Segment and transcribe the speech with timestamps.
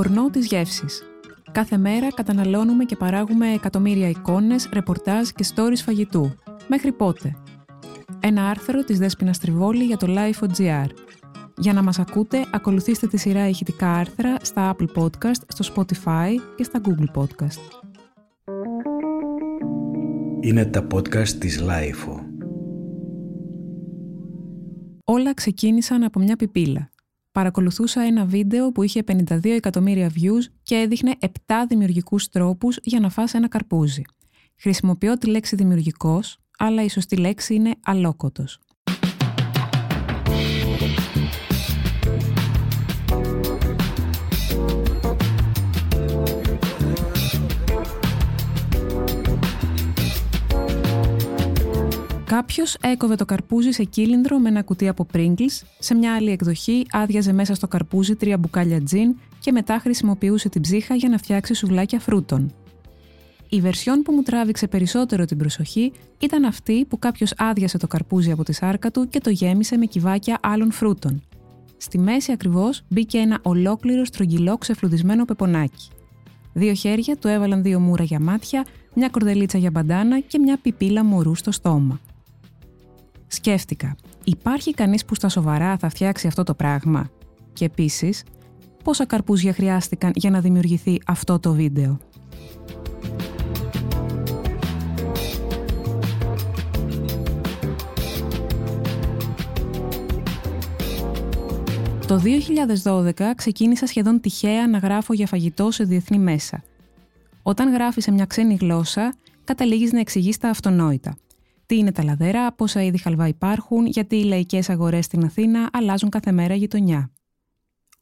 [0.00, 1.02] πορνό της γεύσης.
[1.52, 6.34] Κάθε μέρα καταναλώνουμε και παράγουμε εκατομμύρια εικόνες, ρεπορτάζ και stories φαγητού.
[6.68, 7.36] Μέχρι πότε;
[8.20, 10.86] Ένα άρθρο της Δέσποινα Τριβόλη για το Life.gr.
[11.56, 16.62] Για να μας ακούτε, ακολουθήστε τη σειρά ηχητικά άρθρα στα Apple Podcast, στο Spotify και
[16.64, 17.84] στα Google Podcast.
[20.40, 22.20] Είναι τα podcast της Life.
[25.04, 26.90] Όλα ξεκίνησαν από μια πιπίλα
[27.32, 31.26] παρακολουθούσα ένα βίντεο που είχε 52 εκατομμύρια views και έδειχνε 7
[31.68, 34.02] δημιουργικούς τρόπους για να φας ένα καρπούζι.
[34.56, 38.60] Χρησιμοποιώ τη λέξη δημιουργικός, αλλά η σωστή λέξη είναι αλόκοτος.
[52.30, 56.86] Κάποιος έκοβε το καρπούζι σε κύλινδρο με ένα κουτί από Pringles, σε μια άλλη εκδοχή
[56.90, 61.54] άδειαζε μέσα στο καρπούζι τρία μπουκάλια τζιν και μετά χρησιμοποιούσε την ψύχα για να φτιάξει
[61.54, 62.52] σουβλάκια φρούτων.
[63.48, 68.30] Η βερσιόν που μου τράβηξε περισσότερο την προσοχή ήταν αυτή που κάποιος άδειασε το καρπούζι
[68.30, 71.22] από τη σάρκα του και το γέμισε με κυβάκια άλλων φρούτων.
[71.76, 75.88] Στη μέση ακριβώς μπήκε ένα ολόκληρο στρογγυλό ξεφλουδισμένο πεπονάκι.
[76.52, 81.04] Δύο χέρια του έβαλαν δύο μούρα για μάτια, μια κορδελίτσα για μπαντάνα και μια πιπίλα
[81.04, 82.00] μωρού στο στόμα.
[83.32, 87.10] Σκέφτηκα, υπάρχει κανείς που στα σοβαρά θα φτιάξει αυτό το πράγμα;
[87.52, 88.24] Και επίσης,
[88.84, 91.98] πόσα καρπούζια χρειάστηκαν για να δημιουργηθεί αυτό το βίντεο;
[102.06, 102.20] Το
[102.84, 106.62] 2012 ξεκίνησα σχεδόν τυχαία να γράφω για φαγητό σε διεθνή μέσα.
[107.42, 111.16] Όταν γράφεις σε μια ξένη γλώσσα, καταλήγεις να εξηγείς τα αυτονόητα–
[111.70, 116.08] τι είναι τα λαδέρα, πόσα είδη χαλβά υπάρχουν, γιατί οι λαϊκές αγορές στην Αθήνα αλλάζουν
[116.08, 117.12] κάθε μέρα γειτονιά.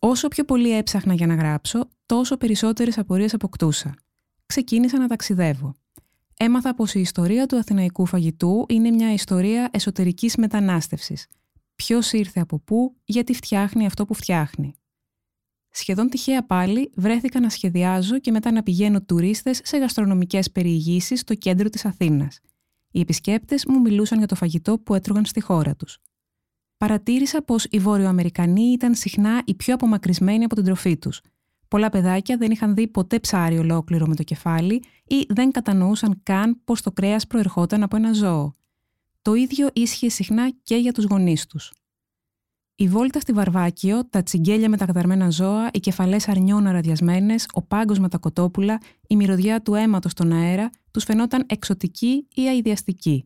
[0.00, 3.94] Όσο πιο πολύ έψαχνα για να γράψω, τόσο περισσότερες απορίες αποκτούσα.
[4.46, 5.74] Ξεκίνησα να ταξιδεύω.
[6.36, 11.26] Έμαθα πως η ιστορία του αθηναϊκού φαγητού είναι μια ιστορία εσωτερικής μετανάστευσης.
[11.76, 14.74] Ποιος ήρθε από πού, γιατί φτιάχνει αυτό που φτιάχνει.
[15.70, 21.34] Σχεδόν τυχαία πάλι βρέθηκα να σχεδιάζω και μετά να πηγαίνω τουρίστες σε γαστρονομικές περιηγήσεις στο
[21.34, 22.40] κέντρο της Αθήνας–
[22.96, 25.98] οι επισκέπτες μου μιλούσαν για το φαγητό που έτρωγαν στη χώρα τους.
[26.76, 31.20] Παρατήρησα πως οι Βόρειο-Αμερικανοί ήταν συχνά οι πιο απομακρυσμένοι από την τροφή τους.
[31.68, 36.60] Πολλά παιδάκια δεν είχαν δει ποτέ ψάρι ολόκληρο με το κεφάλι ή δεν κατανοούσαν καν
[36.64, 38.54] πως το κρέας προερχόταν από ένα ζώο.
[39.22, 41.72] Το ίδιο ίσχυε συχνά και για τους γονείς τους.
[42.78, 47.62] Η βόλτα στη Βαρβάκιο, τα τσιγκέλια με τα καταρμένα ζώα, οι κεφαλές αρνιών αραδιασμένες, ο
[47.62, 53.24] πάγκος με τα κοτόπουλα, η μυρωδιά του αίματος στον αέρα, τους φαινόταν εξωτική ή αειδιαστική.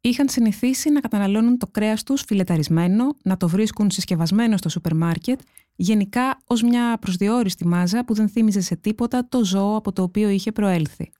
[0.00, 5.40] Είχαν συνηθίσει να καταναλώνουν το κρέας τους φιλεταρισμένο, να το βρίσκουν συσκευασμένο στο σούπερ μάρκετ,
[5.76, 10.28] γενικά ως μια προσδιορίστη μάζα που δεν θύμιζε σε τίποτα το ζώο από το οποίο
[10.28, 11.10] είχε προέλθει.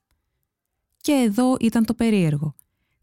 [0.96, 2.54] Και εδώ ήταν το περίεργο.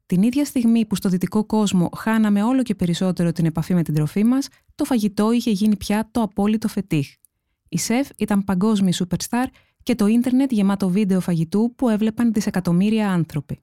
[0.05, 3.93] Την ίδια στιγμή που στο δυτικό κόσμο χάναμε όλο και περισσότερο την επαφή με την
[3.93, 7.07] τροφή μας, το φαγητό είχε γίνει πια το απόλυτο φετίχ.
[7.69, 9.45] Η σεφ ήταν παγκόσμια superstar
[9.85, 13.59] και το ίντερνετ γεμάτο βίντεο φαγητού που έβλεπαν δισεκατομμύρια άνθρωποι.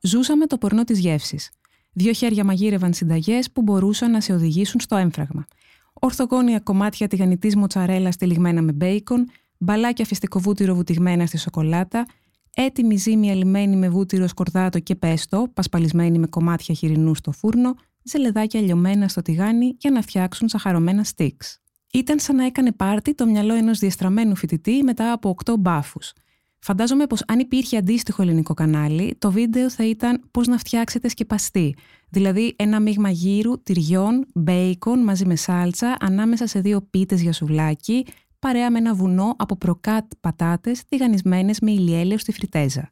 [0.00, 1.50] Ζούσαμε το πορνό της γεύσης.
[1.92, 5.46] Δύο χέρια μαγείρευαν συνταγές που μπορούσαν να σε οδηγήσουν στο έμφραγμα.
[5.92, 12.06] Ορθογόνια κομμάτια τηγανιτής μοτσαρέλας στυλιγμένα με μπέικον, μπαλάκια φυστικό βούτυρο βουτυγμένα στη σοκολάτα,
[12.54, 18.60] έτοιμη ζύμη αλυμένη με βούτυρο σκορδάτο και πέστο, πασπαλισμένη με κομμάτια χοιρινού στο φούρνο, ζελεδάκια
[18.60, 21.60] λιωμένα στο τηγάνι για να φτιάξουν σαχαρωμένα στίξ.
[21.92, 26.12] Ήταν σαν να έκανε πάρτι το μυαλό ενός διαστραμμένου φοιτητή μετά από 8 μπάφους.
[26.60, 31.74] Φαντάζομαι πως αν υπήρχε αντίστοιχο ελληνικό κανάλι, το βίντεο θα ήταν πώς να φτιάξετε σκεπαστή.
[32.08, 38.06] Δηλαδή ένα μείγμα γύρου, τυριών, μπέικον μαζί με σάλτσα ανάμεσα σε δύο πίτες για σουβλάκι,
[38.38, 42.90] παρέα με ένα βουνό από προκάτ πατάτες τηγανισμένες με ηλιέλαιο στη φριτέζα.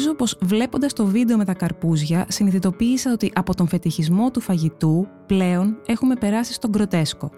[0.00, 5.06] Νομίζω πως βλέποντας το βίντεο με τα καρπούζια συνειδητοποίησα ότι από τον φετιχισμό του φαγητού
[5.26, 7.30] πλέον έχουμε περάσει στον γκροτέσκο.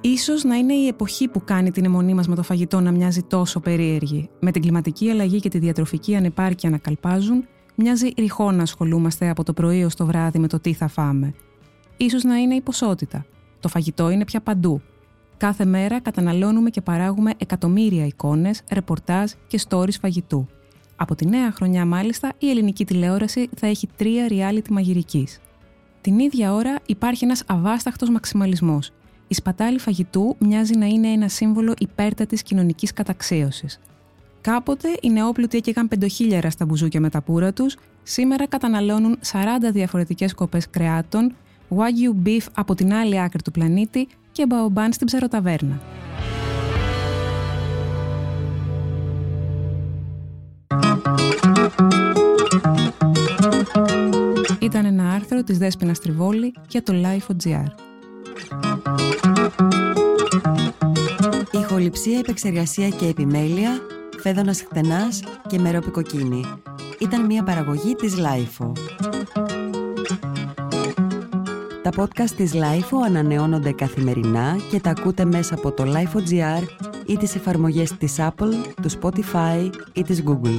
[0.00, 3.22] Ίσως να είναι η εποχή που κάνει την αιμονή μας με το φαγητό να μοιάζει
[3.22, 4.28] τόσο περίεργη.
[4.40, 7.44] Με την κλιματική αλλαγή και τη διατροφική ανεπάρκεια να καλπάζουν,
[7.74, 11.34] μοιάζει ρηχό να ασχολούμαστε από το πρωί ως το βράδυ με το τι θα φάμε
[11.96, 13.24] ίσως να είναι η ποσότητα.
[13.60, 14.80] Το φαγητό είναι πια παντού.
[15.36, 20.48] Κάθε μέρα καταναλώνουμε και παράγουμε εκατομμύρια εικόνες, ρεπορτάζ και stories φαγητού.
[21.02, 25.40] Από τη νέα χρονιά, μάλιστα, η ελληνική τηλεόραση θα έχει τρία reality μαγειρικής.
[26.00, 28.90] Την ίδια ώρα υπάρχει ένας αβάσταχτος μαξιμαλισμός.
[29.28, 33.80] Η σπατάλη φαγητού μοιάζει να είναι ένα σύμβολο υπέρτατη κοινωνικής καταξίωσης.
[34.40, 40.34] Κάποτε οι νεόπλουτοι έκαιγαν πεντοχίλιαρα στα μπουζούκια με τα πουρα τους, σήμερα καταναλώνουν 40 διαφορετικές
[40.34, 41.34] κοπές κρεάτων,
[41.68, 45.80] Wagyu beef από την άλλη άκρη του πλανήτη, και μπαομπάν στην ψαροταβέρνα.
[54.60, 57.66] Ήταν ένα άρθρο της Δέσποινα Τριβόλη για το Life.gr.
[61.50, 63.70] Ηχοληψία, επεξεργασία και επιμέλεια,
[64.18, 66.44] φέδωνας χτενάς και μερόπικοκίνη.
[66.98, 68.72] Ήταν μια παραγωγή της Lifeo.
[71.82, 76.62] Τα podcast της Lifeo ανανεώνονται καθημερινά και τα ακούτε μέσα από το Lifeo.gr
[77.06, 80.58] ή τις εφαρμογές της Apple, του Spotify ή της Google.